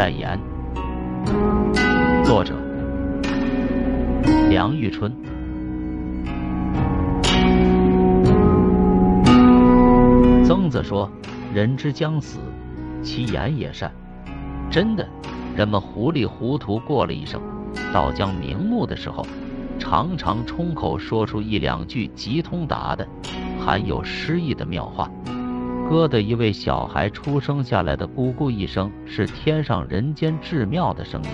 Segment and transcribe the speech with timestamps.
[0.00, 0.40] 善言，
[2.24, 2.54] 作者
[4.48, 5.14] 梁玉春。
[10.42, 11.06] 曾子说
[11.52, 12.38] ：“人之将死，
[13.02, 13.92] 其言也善。”
[14.72, 15.06] 真的，
[15.54, 17.38] 人们糊里糊涂过了一生，
[17.92, 19.26] 到将瞑目的时候，
[19.78, 23.06] 常常冲口说出一两句极通达的、
[23.62, 25.10] 含有诗意的妙话。
[25.90, 31.30] 哥的一位小孩出生下来的咕咕一声，是天上人间至妙的声音。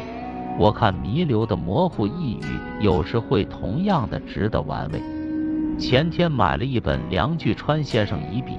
[0.58, 5.02] 我看弥留的模糊一语，有时会同样的值得玩味。
[5.78, 8.56] 前天买了一本梁巨川先生遗笔。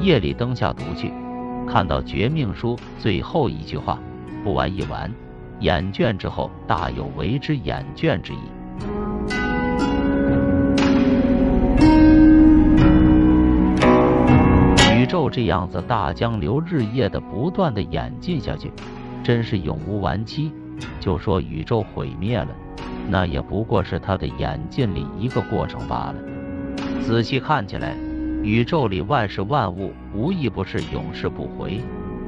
[0.00, 1.12] 夜里灯下读去，
[1.68, 3.98] 看到绝命书最后一句话
[4.42, 5.12] ：“不玩一玩，
[5.60, 8.38] 眼倦之后，大有为之眼倦之意。”
[15.04, 18.72] 宇宙这样子大江流，日夜的不断的演进下去，
[19.22, 20.50] 真是永无完期。
[20.98, 22.48] 就说宇宙毁灭了，
[23.10, 26.14] 那也不过是它的演进里一个过程罢了。
[27.02, 27.94] 仔细看起来。
[28.42, 31.82] 宇宙里万事万物，无一不是永世不回，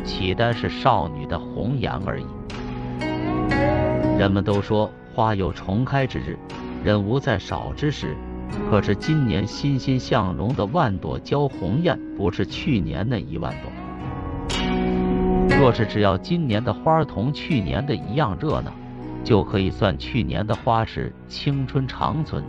[0.04, 2.26] 岂单是少女的红颜而已？
[4.18, 6.38] 人们都说花有重开之日，
[6.84, 8.14] 人无再少之时。
[8.70, 13.70] 可是今年欣欣向荣的万朵娇红艳，不是去年那一万朵。
[15.58, 18.72] 若是只要今年的花同去年的一样热闹，
[19.24, 22.44] 就可以算去年的花是青春长存。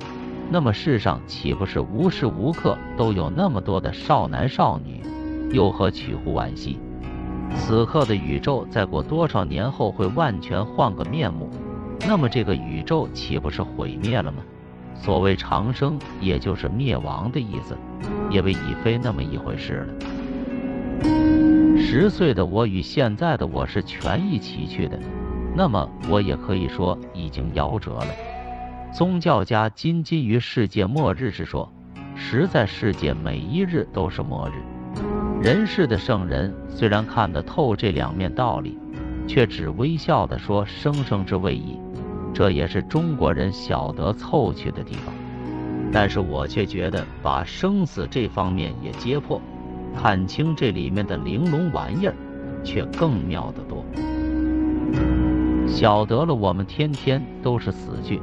[0.50, 5.02] 那么世上岂不是无时无刻都有那么多的少男少女？
[5.52, 6.80] 又何取乎惋惜？
[7.56, 11.50] 此刻的宇宙，再过多少年后会完全换个面目？
[12.08, 14.44] 那么这个宇宙岂不是毁灭了吗？
[15.02, 17.78] 所谓长生，也就是灭亡的意思，
[18.30, 19.94] 也为已非那么一回事了。
[21.80, 25.00] 十岁的我与现在的我是全一起去的，
[25.56, 28.08] 那么我也可以说已经夭折了。
[28.92, 31.72] 宗教家金基于世界末日之说
[32.16, 34.54] ：“实在世界每一日都是末日。”
[35.42, 38.78] 人世的圣人虽然看得透这两面道理，
[39.28, 41.80] 却只微笑地说：“生生之谓矣。”
[42.38, 45.12] 这也是中国人晓得凑趣的地方。
[45.92, 49.42] 但是我却觉得把生死这方面也揭破，
[50.00, 52.14] 看清这里面的玲珑玩意儿，
[52.64, 53.84] 却更妙得多。
[55.68, 58.22] 晓得了，我们天天都是死去。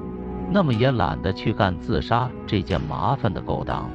[0.48, 3.90] 那么也懒得去干自杀这件麻烦的勾当了。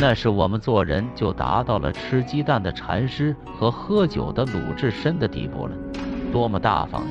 [0.00, 5.76] 那是我们做人就达到了吃鸡蛋的禅师和喝酒的鲁智深的地步了，
[6.32, 7.08] 多么大方啊！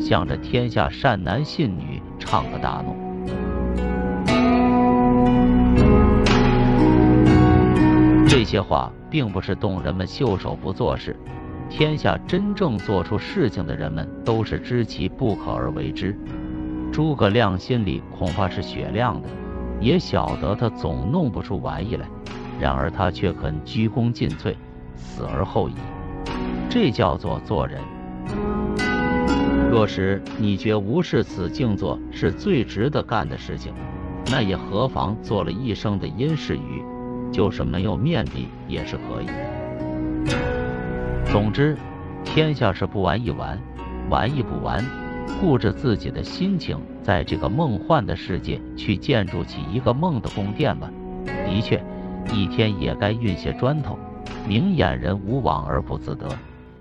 [0.00, 2.96] 向着天下善男信女唱个大诺。
[8.26, 11.16] 这些话并不是动人们袖手不做事，
[11.68, 16.16] 天下真正做出事情的人们都是知其不可而为之。
[16.92, 19.28] 诸葛亮心里恐怕是雪亮的，
[19.80, 22.06] 也晓得他总弄不出玩意来，
[22.60, 24.54] 然而他却肯鞠躬尽瘁，
[24.96, 25.74] 死而后已。
[26.68, 27.80] 这叫做做人。
[29.70, 33.72] 若是你觉无视此静坐是最值得干的事情，
[34.26, 36.82] 那也何妨做了一生的阴世鱼，
[37.30, 39.26] 就是没有面壁也是可以。
[41.30, 41.76] 总之，
[42.24, 43.56] 天下是不玩一玩，
[44.10, 44.84] 玩一不玩。
[45.40, 50.90] 顾着自己的心情，在这个梦幻的世界去建筑起一个梦的宫殿吧。
[51.24, 51.80] 的确，
[52.34, 53.96] 一天也该运些砖头。
[54.48, 56.28] 明眼人无往而不自得，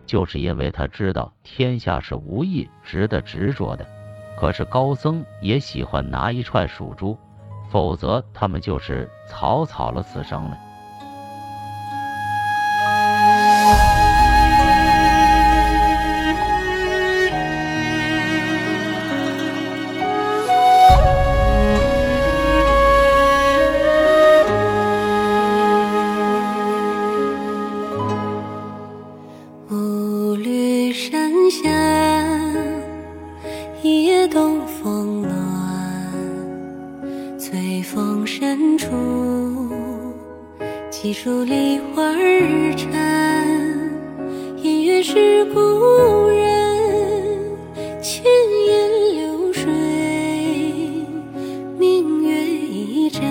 [0.09, 3.86] 就是因为他知道天下是无意值得执着的。
[4.40, 7.16] 可是高僧也喜欢拿一串属猪，
[7.70, 10.58] 否则他们就是草草了此生了。
[37.91, 38.88] 风深处
[40.91, 42.88] 几树梨花儿缠，
[44.57, 45.59] 姻缘是故
[46.27, 47.57] 人，
[48.00, 48.24] 千
[48.68, 49.65] 言流水，
[51.80, 53.24] 明月一盏，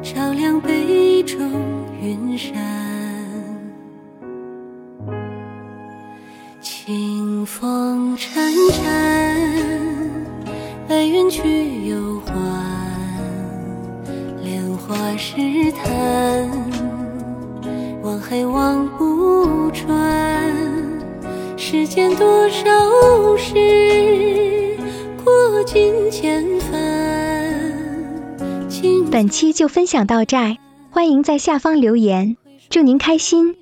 [0.00, 1.40] 照亮杯中
[2.00, 2.54] 云山。
[6.60, 8.30] 清风潺
[8.70, 8.80] 潺，
[10.88, 12.49] 白云去又还。
[15.20, 15.36] 试
[15.72, 16.50] 探，
[18.02, 20.50] 望海望不穿，
[21.58, 23.54] 世间多少事，
[25.22, 26.80] 过尽千帆。
[29.10, 30.56] 本期就分享到这儿，
[30.90, 32.38] 欢迎在下方留言，
[32.70, 33.59] 祝您开心。